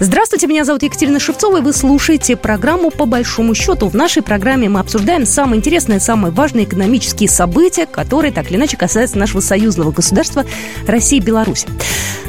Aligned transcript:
Здравствуйте, 0.00 0.46
меня 0.46 0.64
зовут 0.64 0.84
Екатерина 0.84 1.18
Шевцова, 1.18 1.56
и 1.56 1.60
вы 1.60 1.72
слушаете 1.72 2.36
программу 2.36 2.92
«По 2.92 3.04
большому 3.04 3.56
счету». 3.56 3.88
В 3.88 3.94
нашей 3.94 4.22
программе 4.22 4.68
мы 4.68 4.78
обсуждаем 4.78 5.26
самые 5.26 5.58
интересные, 5.58 5.98
самые 5.98 6.30
важные 6.30 6.66
экономические 6.66 7.28
события, 7.28 7.84
которые 7.84 8.32
так 8.32 8.48
или 8.48 8.58
иначе 8.58 8.76
касаются 8.76 9.18
нашего 9.18 9.40
союзного 9.40 9.90
государства 9.90 10.44
России 10.86 11.16
и 11.16 11.20
Беларуси. 11.20 11.66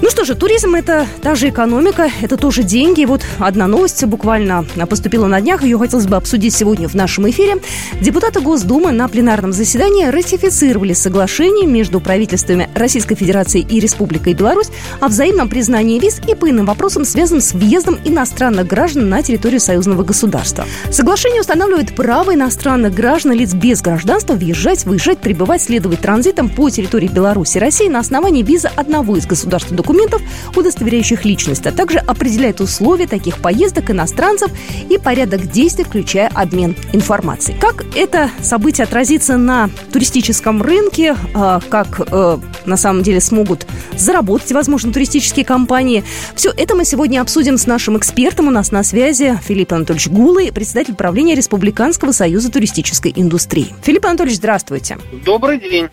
Ну 0.02 0.10
что 0.10 0.26
же, 0.26 0.34
туризм– 0.34 0.74
это 0.76 1.06
та 1.22 1.36
же 1.36 1.50
экономика, 1.50 2.10
это 2.22 2.38
тоже 2.38 2.64
деньги. 2.64 3.02
И 3.02 3.06
вот 3.06 3.22
одна 3.38 3.68
новость 3.68 4.04
буквально 4.06 4.66
поступила 4.90 5.28
на 5.28 5.40
днях, 5.40 5.62
ее 5.62 5.78
хотелось 5.78 6.08
бы 6.08 6.16
обсудить 6.16 6.56
сегодня 6.56 6.90
в 6.90 6.96
нашем 6.96 7.30
эфире. 7.30 7.58
Депутаты 8.02 8.40
Госдумы 8.40 8.92
на 8.92 9.08
пленарном 9.08 9.54
заседании 9.54 10.06
ратифицировали 10.06 10.94
соглашение 10.94 11.68
между 11.68 12.00
правительствами 12.00 12.68
Российской 12.74 13.14
Федерации 13.14 13.62
и 13.62 13.80
Республикой 13.80 14.34
Беларусь 14.34 14.70
о 15.02 15.08
взаимном 15.10 15.50
признании 15.50 16.00
виз 16.00 16.20
и 16.28 16.34
по 16.34 16.50
иным 16.50 16.66
вопросам, 16.66 17.06
связанным 17.06 17.42
с 17.42 17.54
въездом 17.60 18.00
иностранных 18.04 18.68
граждан 18.68 19.10
на 19.10 19.22
территорию 19.22 19.60
союзного 19.60 20.04
государства. 20.04 20.66
Соглашение 20.92 21.42
устанавливает 21.42 21.96
право 21.96 22.34
иностранных 22.34 22.94
граждан, 22.94 23.34
лиц 23.34 23.54
без 23.54 23.82
гражданства 23.82 24.34
въезжать, 24.34 24.86
выезжать, 24.86 25.20
пребывать, 25.20 25.62
следовать 25.62 26.00
транзитом 26.00 26.50
по 26.50 26.70
территории 26.70 27.08
Беларуси 27.08 27.58
и 27.58 27.60
России 27.60 27.88
на 27.88 28.00
основании 28.00 28.44
визы 28.44 28.70
одного 28.76 29.18
из 29.18 29.28
государств 29.28 29.72
документов, 29.72 30.22
удостоверяющих 30.56 31.26
личность, 31.26 31.68
а 31.68 31.72
также 31.72 32.00
определяет 32.00 32.62
условия 32.62 33.08
таких 33.08 33.38
поездок 33.38 33.92
иностранцев 33.92 34.52
и 34.90 34.98
порядок 34.98 35.52
действий, 35.52 35.84
включая 35.84 36.30
обмен 36.34 36.76
информацией. 36.94 37.58
Как 37.60 37.86
это 37.96 38.30
событие 38.42 38.86
отразится 38.86 39.38
на 39.38 39.70
туристическом 39.92 40.62
рынке, 40.62 41.16
а, 41.34 41.60
как 41.70 42.02
э, 42.12 42.38
на 42.66 42.78
самом 42.78 43.04
деле 43.04 43.20
смогут 43.20 43.66
заработать, 43.98 44.52
возможно, 44.52 44.94
туристические 44.94 45.46
компании. 45.46 46.04
Все 46.36 46.52
это 46.56 46.76
мы 46.76 46.86
сегодня 46.86 47.22
обсудим 47.22 47.49
с 47.58 47.66
нашим 47.66 47.98
экспертом. 47.98 48.48
У 48.48 48.52
нас 48.52 48.72
на 48.72 48.84
связи 48.84 49.38
Филипп 49.44 49.74
Анатольевич 49.74 50.08
Гулый, 50.08 50.52
председатель 50.52 50.96
правления 50.96 51.36
Республиканского 51.36 52.12
союза 52.12 52.52
туристической 52.52 53.14
индустрии. 53.16 53.74
Филипп 53.84 54.06
Анатольевич, 54.06 54.38
здравствуйте. 54.38 54.98
Добрый 55.26 55.60
день. 55.60 55.90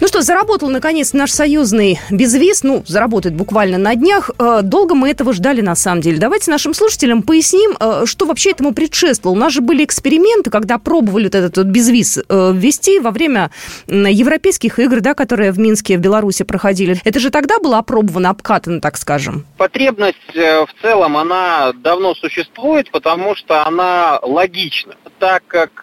Ну 0.00 0.08
что, 0.08 0.22
заработал 0.22 0.68
наконец 0.68 1.12
наш 1.12 1.30
союзный 1.30 2.00
безвиз. 2.10 2.62
Ну, 2.62 2.82
заработает 2.86 3.34
буквально 3.34 3.78
на 3.78 3.94
днях. 3.94 4.30
Э, 4.38 4.60
долго 4.62 4.94
мы 4.94 5.10
этого 5.10 5.32
ждали 5.32 5.60
на 5.60 5.74
самом 5.74 6.00
деле. 6.00 6.18
Давайте 6.18 6.50
нашим 6.50 6.74
слушателям 6.74 7.22
поясним, 7.22 7.76
э, 7.78 8.02
что 8.06 8.26
вообще 8.26 8.50
этому 8.50 8.72
предшествовало. 8.72 9.36
У 9.36 9.38
нас 9.38 9.52
же 9.52 9.60
были 9.60 9.84
эксперименты, 9.84 10.50
когда 10.50 10.78
пробовали 10.78 11.24
вот 11.24 11.34
этот 11.34 11.56
вот 11.56 11.66
безвиз 11.66 12.18
э, 12.18 12.52
ввести 12.54 13.00
во 13.00 13.10
время 13.10 13.50
европейских 13.86 14.78
игр, 14.78 15.00
да, 15.00 15.14
которые 15.14 15.52
в 15.52 15.58
Минске, 15.58 15.98
в 15.98 16.00
Беларуси 16.00 16.44
проходили. 16.44 17.00
Это 17.04 17.20
же 17.20 17.30
тогда 17.30 17.58
было 17.58 17.78
опробовано, 17.78 18.30
обкатано, 18.30 18.80
так 18.80 18.96
скажем. 18.96 19.44
Потребность 19.56 20.16
в 20.34 20.68
целом, 20.82 20.95
она 21.04 21.72
давно 21.72 22.14
существует, 22.14 22.90
потому 22.90 23.34
что 23.34 23.66
она 23.66 24.18
логична. 24.22 24.96
Так 25.18 25.46
как 25.46 25.82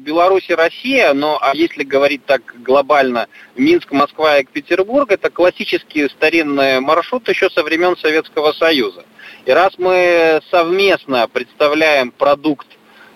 Беларусь 0.00 0.48
и 0.48 0.54
Россия, 0.54 1.12
но 1.12 1.38
а 1.40 1.54
если 1.54 1.82
говорить 1.82 2.24
так 2.24 2.42
глобально, 2.62 3.26
Минск, 3.56 3.92
Москва 3.92 4.38
и 4.38 4.44
Петербург, 4.44 5.10
это 5.10 5.30
классические 5.30 6.08
старинные 6.08 6.80
маршруты 6.80 7.32
еще 7.32 7.50
со 7.50 7.62
времен 7.62 7.96
Советского 7.96 8.52
Союза. 8.52 9.04
И 9.44 9.50
раз 9.50 9.72
мы 9.78 10.40
совместно 10.50 11.26
представляем 11.28 12.10
продукт 12.10 12.66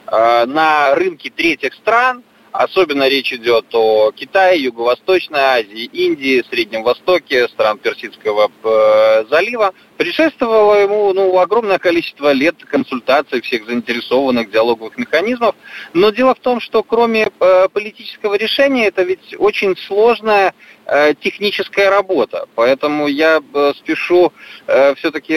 э, 0.06 0.44
на 0.46 0.94
рынке 0.94 1.30
третьих 1.30 1.74
стран, 1.74 2.22
особенно 2.52 3.08
речь 3.08 3.32
идет 3.32 3.66
о 3.72 4.12
Китае, 4.12 4.62
Юго-Восточной 4.62 5.40
Азии, 5.40 5.84
Индии, 5.84 6.44
Среднем 6.50 6.82
Востоке, 6.82 7.48
стран 7.48 7.78
Персидского 7.78 8.50
э, 8.62 9.24
залива, 9.30 9.72
предшествовало 9.96 10.74
ему 10.74 11.12
ну, 11.12 11.38
огромное 11.38 11.78
количество 11.78 12.32
лет 12.32 12.56
консультаций 12.64 13.40
всех 13.40 13.66
заинтересованных 13.66 14.50
диалоговых 14.50 14.98
механизмов. 14.98 15.54
Но 15.94 16.10
дело 16.10 16.34
в 16.34 16.40
том, 16.40 16.60
что 16.60 16.82
кроме 16.82 17.28
э, 17.40 17.68
политического 17.72 18.34
решения, 18.34 18.86
это 18.86 19.02
ведь 19.02 19.34
очень 19.38 19.76
сложная 19.76 20.54
э, 20.84 21.14
техническая 21.14 21.90
работа. 21.90 22.46
Поэтому 22.54 23.06
я 23.08 23.40
спешу 23.76 24.32
все-таки 24.96 25.34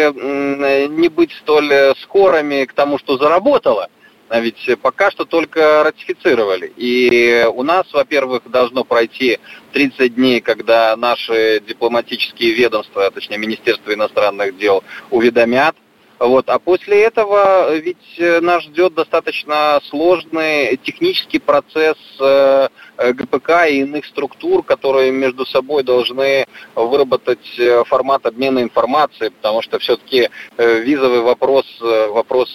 не 0.90 1.08
быть 1.10 1.32
столь 1.42 1.96
скорыми 2.02 2.66
к 2.66 2.74
тому, 2.74 2.98
что 3.00 3.18
заработало. 3.18 3.90
А 4.28 4.40
ведь 4.40 4.68
пока 4.82 5.12
что 5.12 5.26
только 5.26 5.84
ратифицировали. 5.84 6.74
И 6.78 7.48
у 7.54 7.64
нас, 7.64 7.86
во-первых, 7.94 8.44
должно 8.50 8.84
пройти 8.84 9.40
30 9.74 10.16
дней, 10.16 10.42
когда 10.42 10.96
наши 10.96 11.62
дипломатические 11.66 12.54
ведомства, 12.54 13.06
а 13.06 13.12
точнее 13.12 13.38
Министерство 13.38 13.94
иностранных 13.94 14.58
дел, 14.58 14.84
уведомят 15.12 15.76
вот. 16.20 16.50
А 16.50 16.60
после 16.60 17.04
этого 17.04 17.76
ведь 17.76 17.98
э, 18.18 18.40
нас 18.42 18.64
ждет 18.64 18.94
достаточно 18.94 19.80
сложный 19.90 20.78
технический 20.78 21.40
процесс 21.40 21.98
э, 22.20 22.68
э, 22.98 23.14
ГПК 23.14 23.68
и 23.70 23.80
иных 23.80 24.06
структур, 24.06 24.64
которые 24.64 25.12
между 25.12 25.46
собой 25.46 25.84
должны 25.84 26.46
выработать 26.76 27.60
формат 27.88 28.26
обмена 28.26 28.62
информацией, 28.62 29.30
потому 29.30 29.62
что 29.62 29.80
все-таки 29.80 30.30
визовый 30.58 31.22
вопрос, 31.22 31.66
вопрос 31.80 32.50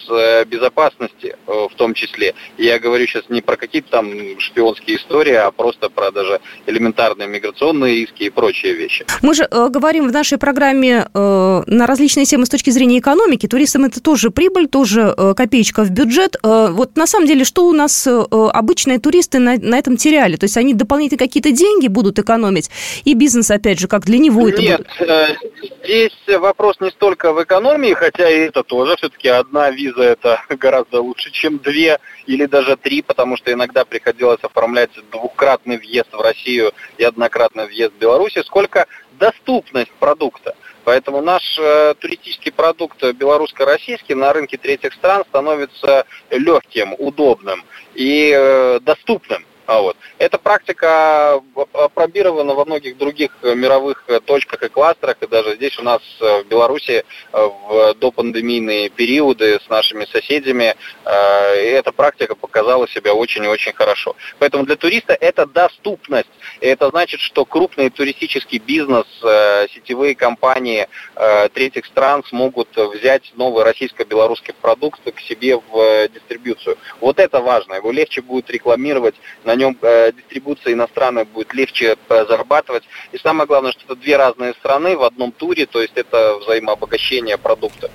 безопасности 0.47 1.35
в 1.45 1.71
том 1.75 1.93
числе. 1.93 2.33
Я 2.57 2.79
говорю 2.79 3.05
сейчас 3.07 3.23
не 3.29 3.41
про 3.41 3.57
какие-то 3.57 3.89
там 3.89 4.39
шпионские 4.39 4.97
истории, 4.97 5.33
а 5.33 5.51
просто 5.51 5.89
про 5.89 6.11
даже 6.11 6.39
элементарные 6.65 7.27
миграционные 7.27 7.95
риски 7.95 8.23
и 8.23 8.29
прочие 8.29 8.73
вещи. 8.73 9.05
Мы 9.21 9.33
же 9.33 9.47
э, 9.49 9.69
говорим 9.69 10.07
в 10.07 10.11
нашей 10.11 10.37
программе 10.37 11.07
э, 11.13 11.63
на 11.67 11.87
различные 11.87 12.25
темы 12.25 12.45
с 12.45 12.49
точки 12.49 12.69
зрения 12.69 12.99
экономики, 12.99 13.47
туристам 13.51 13.83
это 13.83 14.01
тоже 14.01 14.31
прибыль, 14.31 14.67
тоже 14.67 15.13
э, 15.15 15.33
копеечка 15.35 15.83
в 15.83 15.91
бюджет. 15.91 16.37
Э, 16.41 16.69
вот 16.71 16.95
на 16.95 17.05
самом 17.05 17.27
деле, 17.27 17.43
что 17.43 17.67
у 17.67 17.73
нас 17.73 18.07
э, 18.07 18.23
обычные 18.53 18.97
туристы 18.97 19.39
на, 19.39 19.57
на 19.57 19.77
этом 19.77 19.97
теряли? 19.97 20.37
То 20.37 20.45
есть 20.45 20.55
они 20.55 20.73
дополнительно 20.73 21.19
какие-то 21.19 21.51
деньги 21.51 21.89
будут 21.89 22.17
экономить, 22.17 22.71
и 23.03 23.13
бизнес, 23.13 23.51
опять 23.51 23.77
же, 23.77 23.89
как 23.89 24.05
для 24.05 24.19
него 24.19 24.47
это 24.47 24.61
Нет, 24.61 24.87
будет? 24.99 25.37
здесь 25.83 26.39
вопрос 26.39 26.79
не 26.79 26.89
столько 26.91 27.33
в 27.33 27.43
экономии, 27.43 27.93
хотя 27.93 28.29
и 28.29 28.47
это 28.47 28.63
тоже. 28.63 28.95
Все-таки 28.95 29.27
одна 29.27 29.69
виза 29.69 30.03
это 30.03 30.41
гораздо 30.49 31.01
лучше, 31.01 31.29
чем 31.31 31.57
две 31.57 31.99
или 32.27 32.45
даже 32.45 32.77
три, 32.77 33.01
потому 33.01 33.35
что 33.35 33.51
иногда 33.51 33.83
приходилось 33.83 34.39
оформлять 34.43 34.91
двукратный 35.11 35.77
въезд 35.77 36.13
в 36.13 36.21
Россию 36.21 36.71
и 36.97 37.03
однократный 37.03 37.67
въезд 37.67 37.93
в 37.93 37.99
Беларусь, 37.99 38.37
сколько 38.45 38.87
доступность 39.19 39.91
продукта. 39.99 40.55
Поэтому 40.83 41.21
наш 41.21 41.57
э, 41.59 41.93
туристический 41.99 42.51
продукт 42.51 43.03
белорусско-российский 43.03 44.15
на 44.15 44.33
рынке 44.33 44.57
третьих 44.57 44.93
стран 44.93 45.23
становится 45.29 46.05
легким, 46.29 46.95
удобным 46.97 47.63
и 47.93 48.33
э, 48.35 48.79
доступным. 48.81 49.45
А 49.67 49.81
вот. 49.81 49.95
Эта 50.17 50.37
практика 50.37 51.41
опробирована 51.71 52.53
во 52.53 52.65
многих 52.65 52.97
других 52.97 53.31
мировых 53.41 54.03
точках 54.25 54.63
и 54.63 54.67
кластерах, 54.67 55.15
и 55.21 55.27
даже 55.27 55.55
здесь 55.55 55.79
у 55.79 55.83
нас 55.83 56.01
в 56.19 56.43
Беларуси 56.43 57.05
в 57.31 57.93
допандемийные 57.93 58.89
периоды 58.89 59.59
с 59.65 59.69
нашими 59.69 60.05
соседями 60.05 60.75
э, 61.05 61.11
эта 61.11 61.93
практика 61.93 62.35
показала 62.35 62.87
себя 62.89 63.13
очень 63.13 63.45
и 63.45 63.47
очень 63.47 63.71
хорошо. 63.71 64.15
Поэтому 64.39 64.65
для 64.65 64.75
туриста 64.75 65.13
это 65.13 65.45
доступность. 65.45 66.29
И 66.59 66.65
это 66.65 66.89
значит, 66.89 67.19
что 67.19 67.45
крупный 67.45 67.89
туристический 67.89 68.59
бизнес, 68.59 69.05
э, 69.23 69.67
сетевые 69.73 70.15
компании 70.15 70.87
э, 71.15 71.49
третьих 71.49 71.85
стран 71.85 72.23
смогут 72.25 72.69
взять 72.75 73.31
новый 73.35 73.63
российско-белорусский 73.63 74.53
продукт 74.53 75.01
к 75.13 75.19
себе 75.21 75.57
в 75.57 76.07
дистрибьюцию. 76.09 76.77
Вот 76.99 77.19
это 77.19 77.39
важно. 77.41 77.75
Его 77.75 77.91
легче 77.91 78.21
будет 78.21 78.49
рекламировать 78.49 79.15
на 79.43 79.55
нем 79.55 79.77
э, 79.81 80.11
дистрибуция 80.11 80.73
иностранная 80.73 81.25
будет 81.25 81.53
легче 81.53 81.95
э, 82.09 82.25
зарабатывать. 82.27 82.83
И 83.11 83.17
самое 83.17 83.47
главное, 83.47 83.71
что 83.71 83.81
это 83.85 83.95
две 83.95 84.17
разные 84.17 84.53
страны 84.53 84.97
в 84.97 85.03
одном 85.03 85.31
туре, 85.31 85.65
то 85.65 85.81
есть 85.81 85.93
это 85.95 86.37
взаимообогащение 86.41 87.37
продукта, 87.37 87.89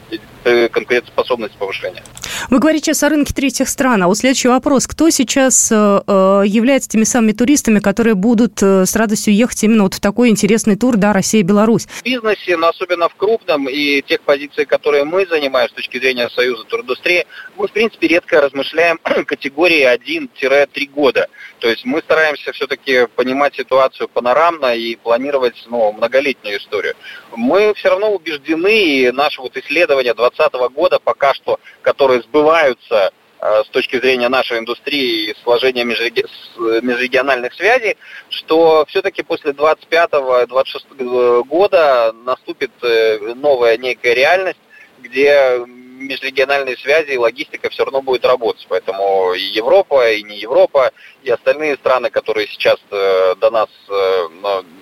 э, 0.45 0.69
конкурентоспособность 0.69 1.55
повышения. 1.55 2.03
Вы 2.51 2.59
говорите 2.59 2.87
сейчас 2.87 3.03
о 3.03 3.09
рынке 3.09 3.35
третьих 3.35 3.69
стран, 3.69 4.03
а 4.03 4.09
вот 4.09 4.19
следующий 4.19 4.49
вопрос. 4.49 4.87
Кто 4.87 5.11
сейчас 5.11 5.71
э, 5.73 6.03
э 6.07 6.43
является 6.47 6.89
теми 6.89 7.05
самыми 7.05 7.33
туристами, 7.33 7.81
которые 7.81 8.15
будут 8.15 8.36
э, 8.63 8.87
с 8.87 8.95
радостью 8.97 9.35
ехать 9.35 9.63
именно 9.65 9.85
вот 9.85 9.95
в 9.95 10.01
такой 10.01 10.29
интересный 10.29 10.77
тур, 10.77 10.97
да, 10.97 11.13
Россия-Беларусь? 11.13 11.87
В 11.87 12.03
бизнесе, 12.03 12.57
но 12.57 12.69
особенно 12.69 13.09
в 13.09 13.15
крупном, 13.15 13.69
и 13.69 14.03
тех 14.03 14.21
позиций, 14.23 14.65
которые 14.65 15.05
мы 15.05 15.27
занимаем 15.27 15.69
с 15.69 15.73
точки 15.73 15.99
зрения 15.99 16.29
Союза 16.31 16.65
туриндустрии, 16.65 17.27
мы, 17.57 17.69
в 17.69 17.73
принципе, 17.73 18.09
редко 18.09 18.41
размышляем 18.41 18.99
категории 19.27 19.87
1-3 19.87 20.91
года. 20.91 21.29
То 21.59 21.69
есть 21.69 21.85
мы 21.85 22.01
стараемся 22.01 22.53
все-таки 22.53 23.07
понимать 23.15 23.55
ситуацию 23.55 24.09
панорамно 24.09 24.75
и 24.77 24.97
планировать 24.97 25.65
ну, 25.69 25.93
многолетнюю 25.93 26.59
историю. 26.59 26.95
Мы 27.35 27.73
все 27.75 27.91
равно 27.91 28.13
убеждены, 28.13 29.01
и 29.01 29.11
наши 29.11 29.41
вот 29.41 29.57
исследования 29.57 30.15
2020 30.15 30.75
года 30.75 30.99
пока 31.03 31.35
что, 31.35 31.59
которые 31.83 32.23
сбываются 32.23 33.13
с 33.41 33.69
точки 33.69 34.01
зрения 34.01 34.29
нашей 34.29 34.59
индустрии 34.59 35.31
и 35.31 35.37
сложения 35.43 35.85
межрегиональных 35.85 37.55
связей, 37.55 37.97
что 38.29 38.85
все-таки 38.89 39.23
после 39.23 39.53
25-26 39.53 41.45
года 41.45 42.13
наступит 42.25 42.73
э, 42.83 43.35
новая 43.35 43.77
некая 43.77 44.15
реальность, 44.15 44.59
где 44.99 45.65
межрегиональные 45.67 46.77
связи 46.77 47.13
и 47.13 47.19
логистика 47.19 47.71
все 47.71 47.85
равно 47.85 48.03
будет 48.03 48.25
работать. 48.25 48.67
Поэтому 48.69 49.33
и 49.35 49.41
Европа, 49.41 50.11
и 50.11 50.23
не 50.23 50.39
Европа, 50.39 50.93
и 51.23 51.31
остальные 51.31 51.77
страны, 51.77 52.11
которые 52.11 52.47
сейчас 52.49 52.79
э, 52.91 53.35
до 53.37 53.51
нас 53.51 53.69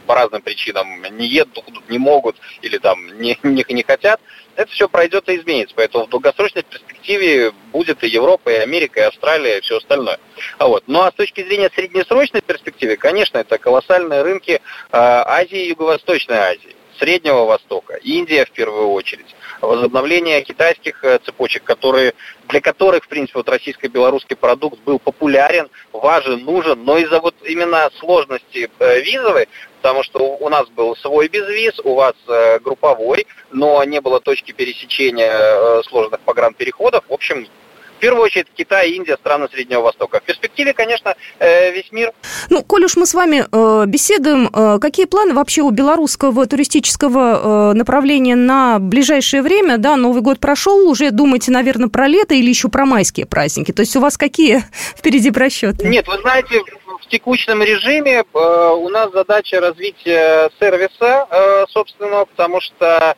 по 0.07 0.15
разным 0.15 0.43
причинам 0.43 1.03
не 1.17 1.27
едут, 1.27 1.65
не 1.89 1.99
могут 1.99 2.37
или 2.63 2.79
там 2.79 3.19
не, 3.21 3.39
не, 3.43 3.65
не 3.69 3.83
хотят, 3.83 4.21
это 4.57 4.71
все 4.71 4.89
пройдет 4.89 5.29
и 5.29 5.37
изменится. 5.37 5.75
Поэтому 5.77 6.07
в 6.07 6.11
долгосрочной 6.11 6.63
перспективе 6.63 7.53
будет 7.73 8.03
и 8.05 8.09
Европа, 8.09 8.51
и 8.51 8.57
Америка, 8.57 9.01
и 9.01 9.05
Австралия, 9.05 9.59
и 9.59 9.61
все 9.61 9.79
остальное. 9.79 10.19
А 10.59 10.69
вот. 10.69 10.85
Ну 10.87 11.01
а 11.03 11.11
с 11.11 11.15
точки 11.15 11.43
зрения 11.43 11.71
среднесрочной 11.75 12.43
перспективы, 12.43 12.97
конечно, 12.97 13.39
это 13.39 13.59
колоссальные 13.59 14.23
рынки 14.23 14.53
э, 14.53 14.61
Азии 14.91 15.67
и 15.67 15.69
Юго-Восточной 15.71 16.37
Азии. 16.37 16.77
Среднего 16.99 17.45
Востока, 17.45 17.95
Индия 18.03 18.45
в 18.45 18.51
первую 18.51 18.89
очередь, 18.89 19.35
возобновление 19.61 20.43
китайских 20.43 21.03
э, 21.05 21.19
цепочек, 21.25 21.65
которые, 21.65 22.15
для 22.49 22.61
которых, 22.61 23.05
в 23.05 23.09
принципе, 23.09 23.39
вот 23.39 23.49
российско-белорусский 23.49 24.37
продукт 24.37 24.79
был 24.81 24.99
популярен, 24.99 25.69
важен, 25.93 26.45
нужен, 26.45 26.85
но 26.85 26.99
из-за 26.99 27.21
вот 27.21 27.35
именно 27.45 27.91
сложности 27.99 28.71
э, 28.79 29.01
визовой 29.01 29.49
потому 29.83 30.03
что 30.03 30.39
у 30.41 30.49
нас 30.49 30.67
был 30.71 30.97
свой 30.97 31.29
безвиз, 31.29 31.79
у 31.85 31.95
вас 31.95 32.15
э, 32.27 32.59
групповой, 32.61 33.27
но 33.51 33.85
не 33.85 34.01
было 34.01 34.19
точки 34.19 34.53
пересечения 34.53 35.83
сложных 35.83 36.21
погранпереходов. 36.21 37.05
В 37.07 37.13
общем, 37.13 37.47
в 37.97 38.01
первую 38.01 38.25
очередь 38.25 38.47
Китай, 38.55 38.91
Индия, 38.91 39.17
страны 39.17 39.49
Среднего 39.51 39.83
Востока. 39.83 40.21
В 40.21 40.23
перспективе, 40.23 40.73
конечно, 40.73 41.15
э, 41.39 41.73
весь 41.73 41.91
мир. 41.93 42.13
Ну, 42.51 42.63
коль 42.63 42.85
уж 42.85 42.97
мы 42.97 43.07
с 43.07 43.15
вами 43.15 43.45
э, 43.51 43.87
беседуем, 43.87 44.49
э, 44.53 44.79
какие 44.81 45.07
планы 45.07 45.35
вообще 45.35 45.63
у 45.63 45.71
белорусского 45.71 46.47
туристического 46.47 47.73
направления 47.75 48.37
на 48.37 48.79
ближайшее 48.79 49.43
время? 49.43 49.79
Да, 49.79 49.97
Новый 49.97 50.23
год 50.23 50.41
прошел, 50.41 50.89
уже 50.89 51.11
думаете, 51.11 51.51
наверное, 51.51 51.89
про 51.89 52.07
лето 52.07 52.35
или 52.35 52.49
еще 52.49 52.69
про 52.69 52.85
майские 52.85 53.27
праздники? 53.27 53.73
То 53.73 53.81
есть 53.81 53.97
у 53.97 54.01
вас 54.01 54.17
какие 54.17 54.65
впереди 54.97 55.31
просчеты? 55.31 55.89
Нет, 55.89 56.07
вы 56.07 56.19
знаете, 56.21 56.63
в 57.01 57.09
текущем 57.09 57.63
режиме 57.63 58.25
у 58.33 58.89
нас 58.89 59.13
задача 59.13 59.61
развития 59.61 60.51
сервиса 60.59 61.67
собственного, 61.69 62.25
потому 62.25 62.61
что 62.61 63.17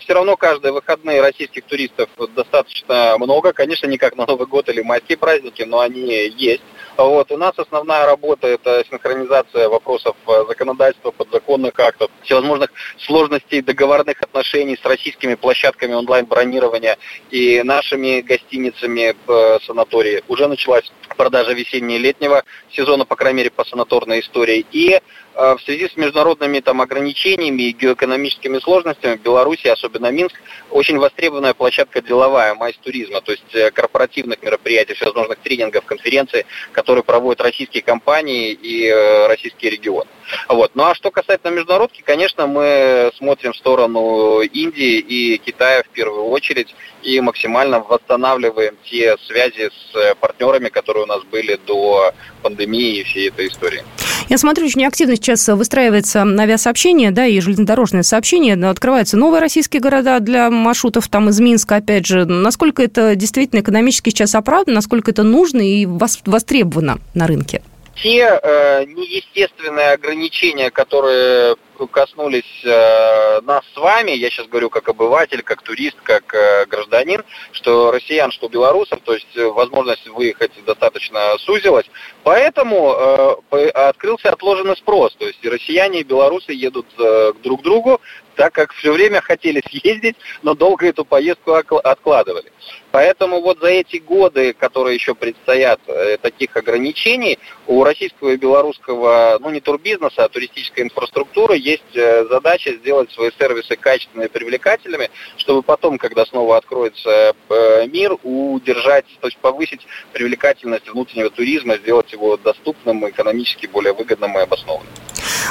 все 0.00 0.14
равно 0.14 0.36
каждые 0.36 0.72
выходные 0.72 1.20
российских 1.20 1.64
туристов 1.64 2.08
достаточно 2.34 3.16
много. 3.18 3.52
Конечно, 3.52 3.86
не 3.86 3.98
как 3.98 4.16
на 4.16 4.26
Новый 4.26 4.46
год 4.46 4.68
или 4.68 4.82
майские 4.82 5.18
праздники, 5.18 5.62
но 5.62 5.80
они 5.80 6.28
есть. 6.28 6.62
Вот. 6.96 7.32
У 7.32 7.36
нас 7.36 7.54
основная 7.56 8.06
работа– 8.06 8.46
это 8.48 8.84
синхронизация 8.88 9.68
вопросов 9.68 10.16
э, 10.28 10.44
законодательства, 10.46 11.10
подзаконных 11.10 11.78
актов, 11.80 12.10
всевозможных 12.22 12.70
сложностей 12.98 13.62
договорных 13.62 14.22
отношений 14.22 14.76
с 14.80 14.84
российскими 14.84 15.34
площадками 15.34 15.94
онлайн-бронирования 15.94 16.96
и 17.30 17.62
нашими 17.64 18.20
гостиницами 18.20 19.16
в 19.26 19.32
э, 19.32 19.58
санатории. 19.66 20.22
Уже 20.28 20.46
началась 20.46 20.90
продажа 21.16 21.52
весенне-летнего 21.52 22.44
сезона, 22.70 23.04
по 23.04 23.16
крайней 23.16 23.38
мере, 23.38 23.50
по 23.50 23.64
санаторной 23.64 24.20
истории. 24.20 24.64
И 24.70 25.00
Э, 25.33 25.33
в 25.34 25.58
связи 25.64 25.88
с 25.88 25.96
международными 25.96 26.60
там, 26.60 26.80
ограничениями 26.80 27.62
и 27.62 27.72
геоэкономическими 27.72 28.58
сложностями 28.60 29.16
в 29.16 29.22
Беларуси, 29.22 29.66
особенно 29.66 30.10
Минск, 30.10 30.40
очень 30.70 30.98
востребованная 30.98 31.54
площадка 31.54 32.00
деловая, 32.00 32.54
майс 32.54 32.76
туризма, 32.76 33.20
то 33.20 33.32
есть 33.32 33.54
э, 33.54 33.70
корпоративных 33.70 34.42
мероприятий, 34.42 34.94
всевозможных 34.94 35.38
тренингов, 35.38 35.84
конференций, 35.84 36.46
которые 36.72 37.02
проводят 37.02 37.40
российские 37.40 37.82
компании 37.82 38.52
и 38.52 38.86
э, 38.86 39.26
российские 39.26 39.72
регионы. 39.72 40.08
Вот. 40.48 40.72
Ну 40.74 40.84
а 40.84 40.94
что 40.94 41.10
касательно 41.10 41.50
международки, 41.50 42.02
конечно, 42.02 42.46
мы 42.46 43.10
смотрим 43.16 43.52
в 43.52 43.56
сторону 43.56 44.40
Индии 44.40 44.98
и 44.98 45.38
Китая 45.38 45.82
в 45.82 45.88
первую 45.88 46.26
очередь 46.26 46.74
и 47.02 47.20
максимально 47.20 47.80
восстанавливаем 47.80 48.76
те 48.84 49.16
связи 49.26 49.70
с 49.70 50.14
партнерами, 50.16 50.68
которые 50.68 51.04
у 51.04 51.06
нас 51.06 51.22
были 51.24 51.58
до 51.66 52.12
пандемии 52.42 53.00
и 53.00 53.04
всей 53.04 53.28
этой 53.28 53.48
истории. 53.48 53.82
Я 54.28 54.38
смотрю, 54.38 54.66
очень 54.66 54.84
активно 54.84 55.16
сейчас 55.16 55.46
выстраивается 55.48 56.22
авиасообщение, 56.22 57.10
да, 57.10 57.26
и 57.26 57.40
железнодорожное 57.40 58.02
сообщение. 58.02 58.54
Открываются 58.68 59.16
новые 59.16 59.40
российские 59.40 59.80
города 59.80 60.18
для 60.20 60.50
маршрутов 60.50 61.08
там 61.08 61.28
из 61.28 61.40
Минска, 61.40 61.76
опять 61.76 62.06
же. 62.06 62.24
Насколько 62.24 62.82
это 62.82 63.14
действительно 63.16 63.60
экономически 63.60 64.10
сейчас 64.10 64.34
оправдано, 64.34 64.76
насколько 64.76 65.10
это 65.10 65.22
нужно 65.22 65.60
и 65.60 65.86
востребовано 65.86 66.98
на 67.14 67.26
рынке? 67.26 67.62
те 68.02 68.38
э, 68.42 68.84
неестественные 68.86 69.92
ограничения, 69.92 70.70
которые 70.70 71.56
коснулись 71.86 72.62
э, 72.64 73.40
нас 73.42 73.64
с 73.74 73.76
вами, 73.76 74.12
я 74.12 74.30
сейчас 74.30 74.46
говорю 74.46 74.70
как 74.70 74.88
обыватель, 74.88 75.42
как 75.42 75.62
турист, 75.62 75.96
как 76.02 76.34
э, 76.34 76.66
гражданин, 76.66 77.22
что 77.52 77.90
россиян, 77.90 78.30
что 78.30 78.48
белорусов, 78.48 79.00
то 79.04 79.14
есть 79.14 79.36
э, 79.36 79.44
возможность 79.46 80.06
выехать 80.08 80.52
достаточно 80.64 81.36
сузилась, 81.38 81.86
поэтому 82.22 83.40
э, 83.50 83.68
открылся 83.70 84.30
отложенный 84.30 84.76
спрос, 84.76 85.14
то 85.16 85.26
есть 85.26 85.38
и 85.42 85.48
россияне, 85.48 86.00
и 86.00 86.04
белорусы 86.04 86.52
едут 86.52 86.86
э, 86.98 87.32
друг 87.42 87.60
к 87.60 87.64
другу, 87.64 88.00
так 88.34 88.52
как 88.52 88.72
все 88.72 88.92
время 88.92 89.20
хотели 89.20 89.62
съездить, 89.68 90.16
но 90.42 90.54
долго 90.54 90.86
эту 90.86 91.04
поездку 91.04 91.54
откладывали. 91.54 92.52
Поэтому 92.90 93.40
вот 93.40 93.58
за 93.60 93.68
эти 93.68 93.96
годы, 93.96 94.52
которые 94.52 94.94
еще 94.94 95.14
предстоят 95.14 95.80
э, 95.88 96.16
таких 96.18 96.56
ограничений, 96.56 97.38
у 97.66 97.82
российского 97.82 98.30
и 98.30 98.36
белорусского, 98.36 99.38
ну 99.40 99.50
не 99.50 99.60
турбизнеса, 99.60 100.24
а 100.24 100.28
туристической 100.28 100.84
инфраструктуры 100.84 101.56
есть 101.56 101.82
э, 101.94 102.24
задача 102.26 102.72
сделать 102.74 103.10
свои 103.10 103.30
сервисы 103.38 103.76
качественными 103.76 104.26
и 104.26 104.30
привлекательными, 104.30 105.10
чтобы 105.38 105.62
потом, 105.62 105.98
когда 105.98 106.24
снова 106.24 106.56
откроется 106.56 107.34
э, 107.48 107.86
мир, 107.88 108.16
удержать, 108.22 109.06
то 109.20 109.26
есть 109.26 109.38
повысить 109.38 109.86
привлекательность 110.12 110.88
внутреннего 110.88 111.30
туризма, 111.30 111.76
сделать 111.76 112.12
его 112.12 112.36
доступным, 112.36 113.08
экономически 113.08 113.66
более 113.66 113.92
выгодным 113.92 114.38
и 114.38 114.42
обоснованным. 114.42 114.92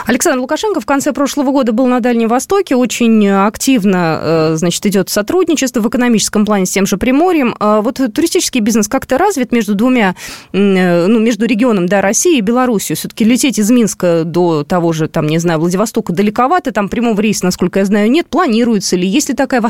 Александр 0.06 0.40
Лукашенко 0.40 0.80
в 0.80 0.86
конце 0.86 1.14
прошлого 1.14 1.52
года 1.52 1.72
был 1.72 1.88
на 1.88 2.00
Дальнем 2.00 2.28
Востоке, 2.28 2.76
очень 2.76 3.28
активно, 3.30 4.20
э, 4.22 4.56
значит, 4.56 4.86
идет 4.86 5.10
сотрудничество 5.10 5.80
в 5.80 5.90
экономическом 5.90 6.46
плане 6.46 6.66
с 6.66 6.72
тем 6.72 6.86
же 6.86 6.98
Приморьем. 6.98 7.56
А 7.60 7.82
вот 7.82 8.00
туристический 8.14 8.62
бизнес 8.62 8.88
как-то 8.88 9.18
развит 9.18 9.52
между 9.52 9.76
двумя, 9.76 10.16
э, 10.52 11.08
ну, 11.08 11.20
между 11.20 11.46
регионом, 11.46 11.88
да, 11.88 12.02
России 12.02 12.38
и 12.38 12.42
Белоруссией. 12.42 12.98
Все-таки 12.98 13.24
лететь 13.24 13.60
из 13.60 13.72
Минска 13.72 14.24
до 14.26 14.64
того 14.64 14.94
же, 14.94 15.08
там, 15.08 15.28
не 15.28 15.40
знаю, 15.40 15.60
Владивостока 15.60 16.14
далековато, 16.14 16.72
там 16.72 16.90
прямого 16.90 17.20
рейса, 17.20 17.46
насколько 17.46 17.80
я 17.80 17.86
знаю, 17.86 18.10
нет. 18.12 18.28
Планируется 18.28 18.96
ли? 18.96 19.08
Есть 19.08 19.30
ли 19.30 19.36
такая 19.36 19.64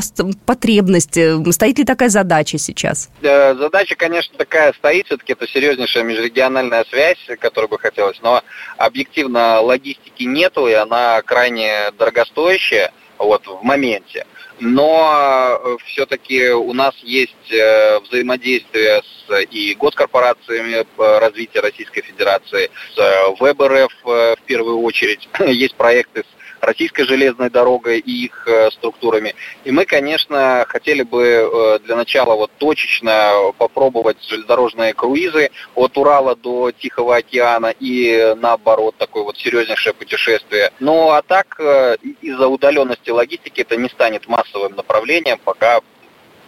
потребность? 0.46 1.16
Э, 1.16 1.40
стоит 1.50 1.78
ли 1.78 1.84
такая 1.84 2.08
задача 2.08 2.58
сейчас? 2.58 3.10
Задача, 3.22 3.94
конечно, 3.96 4.34
такая 4.36 4.72
стоит. 4.72 5.06
Все-таки 5.06 5.32
это 5.32 5.46
серьезнейшая 5.46 6.04
межрегиональная 6.04 6.84
связь, 6.90 7.18
которую 7.40 7.70
бы 7.70 7.78
хотелось. 7.78 8.18
Но 8.22 8.42
объективно 8.76 9.60
логистики 9.94 10.24
нету, 10.24 10.66
и 10.66 10.72
она 10.72 11.20
крайне 11.22 11.90
дорогостоящая 11.98 12.92
вот, 13.18 13.46
в 13.46 13.62
моменте. 13.62 14.26
Но 14.60 15.58
э, 15.64 15.76
все-таки 15.86 16.50
у 16.50 16.72
нас 16.72 16.94
есть 17.02 17.50
э, 17.50 17.98
взаимодействие 18.00 19.02
с 19.02 19.40
и 19.50 19.74
госкорпорациями 19.74 20.86
развития 20.96 21.60
Российской 21.60 22.02
Федерации, 22.02 22.70
с 22.94 22.98
э, 22.98 23.34
ВБРФ 23.40 23.92
в 24.04 24.36
первую 24.46 24.80
очередь. 24.82 25.28
Есть 25.46 25.74
проекты 25.74 26.22
с 26.22 26.43
российской 26.66 27.04
железной 27.04 27.50
дорогой 27.50 27.98
и 27.98 28.24
их 28.24 28.46
э, 28.46 28.70
структурами. 28.70 29.34
И 29.64 29.70
мы, 29.70 29.84
конечно, 29.84 30.64
хотели 30.68 31.02
бы 31.02 31.22
э, 31.22 31.78
для 31.84 31.96
начала 31.96 32.34
вот 32.34 32.50
точечно 32.58 33.52
попробовать 33.58 34.22
железнодорожные 34.22 34.94
круизы 34.94 35.50
от 35.74 35.96
Урала 35.96 36.36
до 36.36 36.72
Тихого 36.72 37.16
океана 37.16 37.74
и 37.78 38.34
наоборот, 38.36 38.94
такое 38.98 39.24
вот 39.24 39.36
серьезнейшее 39.38 39.94
путешествие. 39.94 40.70
Ну 40.80 41.10
а 41.10 41.22
так, 41.22 41.56
э, 41.58 41.96
из-за 42.20 42.48
удаленности 42.48 43.10
логистики 43.10 43.60
это 43.60 43.76
не 43.76 43.88
станет 43.88 44.28
массовым 44.28 44.74
направлением, 44.74 45.38
пока 45.44 45.80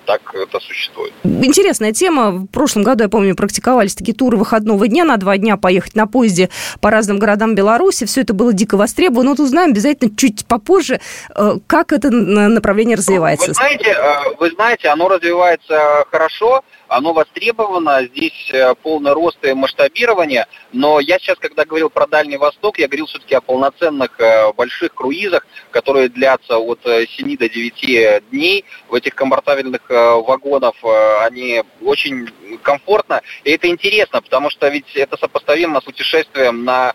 так 0.07 0.35
это 0.35 0.61
существует. 0.61 1.13
Интересная 1.25 1.93
тема. 1.93 2.31
В 2.31 2.47
прошлом 2.47 2.83
году, 2.83 3.03
я 3.05 3.09
помню, 3.09 3.35
практиковались 3.35 3.95
такие 3.95 4.15
туры 4.15 4.37
выходного 4.37 4.89
дня 4.89 5.05
на 5.05 5.17
два 5.17 5.37
дня 5.37 5.57
поехать 5.57 5.95
на 5.95 6.07
поезде 6.07 6.49
по 6.81 6.91
разным 6.91 7.19
городам 7.19 7.55
Беларуси. 7.55 8.07
Все 8.07 8.23
это 8.23 8.33
было 8.33 8.53
дико 8.53 8.77
востребовано. 8.77 9.31
Вот 9.31 9.41
узнаем 9.41 9.71
обязательно 9.71 10.15
чуть 10.17 10.47
попозже, 10.47 11.01
э, 11.35 11.55
как 11.67 11.93
это 11.93 12.11
направление 12.11 12.97
развивается. 12.97 13.49
Вы 13.49 13.55
знаете, 13.55 13.91
э, 13.91 14.35
вы 14.39 14.51
знаете, 14.51 14.89
оно 14.89 15.09
развивается 15.09 16.05
хорошо. 16.11 16.63
Оно 16.89 17.13
востребовано, 17.13 18.05
здесь 18.05 18.51
э, 18.53 18.75
полный 18.75 19.13
рост 19.13 19.45
и 19.45 19.53
масштабирование, 19.55 20.47
но 20.73 21.01
я 21.01 21.19
сейчас, 21.19 21.39
когда 21.39 21.65
говорил 21.65 21.91
про 21.91 22.07
Дальний 22.07 22.37
Восток, 22.37 22.79
я 22.79 22.87
говорил 22.87 23.07
все-таки 23.07 23.35
о 23.35 23.41
полноценных 23.41 24.19
э, 24.21 24.53
больших 24.53 24.95
круизах, 24.95 25.47
которые 25.71 26.09
длятся 26.09 26.59
от 26.59 26.81
7 26.85 27.37
до 27.37 27.49
9 27.49 28.31
дней. 28.31 28.65
В 28.89 28.95
этих 28.95 29.15
комфортабельных 29.15 29.83
вагонах 29.89 30.75
они 31.21 31.63
очень 31.83 32.29
комфортно, 32.63 33.23
и 33.45 33.51
это 33.51 33.69
интересно, 33.69 34.23
потому 34.23 34.51
что 34.51 34.69
ведь 34.69 34.95
это 34.95 35.17
сопоставимо 35.17 35.81
с 35.81 35.85
путешествием 35.85 36.65
на 36.65 36.95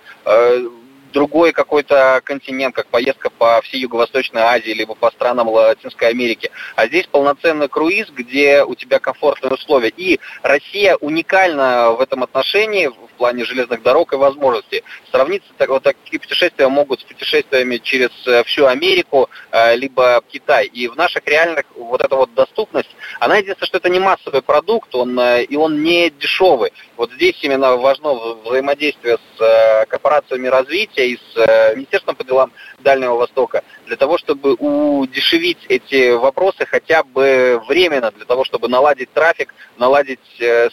другой 1.12 1.52
какой-то 1.52 2.22
континент, 2.24 2.76
как 2.76 2.88
поездка 2.88 3.30
по 3.30 3.62
всей 3.62 3.82
Юго-Восточной 3.82 4.42
Азии, 4.42 4.72
либо 4.72 4.96
по 4.96 5.12
странам 5.12 5.50
Латинской 5.50 6.10
Америки. 6.10 6.52
А 6.76 6.88
здесь 6.88 7.08
полноценный 7.08 7.68
круиз, 7.68 8.10
где 8.10 8.64
у 8.64 8.76
тебя 8.76 9.00
комфортные 9.00 9.54
условия. 9.54 9.90
И 9.90 10.20
Россия 10.44 10.96
уникальна 10.96 11.92
в 11.92 12.02
этом 12.02 12.24
отношении, 12.24 12.90
плане 13.14 13.46
железных 13.46 13.82
дорог 13.82 14.14
и 14.14 14.16
возможностей. 14.16 14.84
Сравниться 15.12 15.50
так, 15.58 15.70
вот 15.70 15.84
такие 15.84 16.20
путешествия 16.20 16.68
могут 16.68 17.02
с 17.02 17.04
путешествиями 17.04 17.78
через 17.78 18.10
э, 18.28 18.44
всю 18.44 18.66
Америку, 18.66 19.30
э, 19.52 19.76
либо 19.76 20.22
Китай. 20.28 20.66
И 20.68 20.88
в 20.88 20.96
наших 20.96 21.26
реальных 21.26 21.66
вот 21.76 22.02
эта 22.02 22.16
вот 22.16 22.34
доступность, 22.34 22.90
она 23.20 23.38
единственное, 23.38 23.68
что 23.68 23.78
это 23.78 23.90
не 23.90 24.00
массовый 24.00 24.42
продукт, 24.42 24.94
он, 24.96 25.20
э, 25.20 25.44
и 25.44 25.56
он 25.56 25.84
не 25.84 26.10
дешевый. 26.10 26.74
Вот 26.98 27.12
здесь 27.14 27.38
именно 27.44 27.76
важно 27.78 28.14
взаимодействие 28.44 29.18
с 29.38 29.86
корпорациями 29.88 30.48
развития 30.48 31.08
и 31.10 31.18
с 31.18 31.76
Министерством 31.76 32.16
по 32.16 32.24
делам 32.24 32.52
Дальнего 32.82 33.16
Востока, 33.16 33.64
для 33.88 33.96
того, 33.96 34.18
чтобы 34.18 34.54
удешевить 34.54 35.60
эти 35.70 36.12
вопросы 36.16 36.66
хотя 36.70 37.04
бы 37.04 37.62
временно, 37.68 38.12
для 38.12 38.26
того, 38.26 38.46
чтобы 38.46 38.68
наладить 38.68 39.12
трафик, 39.14 39.54
наладить 39.78 40.20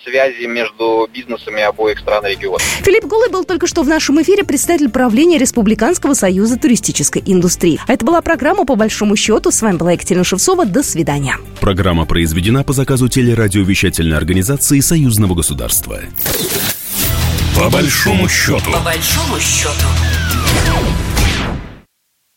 связи 0.04 0.46
между 0.46 1.08
бизнесами 1.12 1.62
обоих 1.62 1.98
стран 1.98 2.26
и 2.26 2.30
региона. 2.30 2.58
Филипп 2.58 3.04
Голый 3.04 3.30
был 3.30 3.44
только 3.44 3.66
что 3.66 3.82
в 3.82 3.88
нашем 3.88 4.20
эфире 4.22 4.44
представитель 4.44 4.90
правления 4.90 5.38
Республиканского 5.38 6.14
союза 6.14 6.58
туристической 6.58 7.22
индустрии. 7.24 7.80
А 7.86 7.92
это 7.92 8.04
была 8.04 8.20
программа 8.20 8.64
«По 8.64 8.76
большому 8.76 9.16
счету». 9.16 9.50
С 9.50 9.62
вами 9.62 9.76
была 9.76 9.92
Екатерина 9.92 10.24
Шевцова. 10.24 10.64
До 10.66 10.82
свидания. 10.82 11.36
Программа 11.60 12.06
произведена 12.06 12.64
по 12.64 12.72
заказу 12.72 13.08
телерадиовещательной 13.08 14.16
организации 14.16 14.80
Союзного 14.80 15.34
государства. 15.34 16.00
По 17.56 17.70
большому 17.70 18.28
счету. 18.28 18.70
По 18.70 18.78
большому 18.80 19.40
счету. 19.40 19.86